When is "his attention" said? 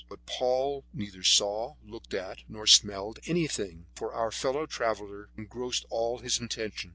6.17-6.89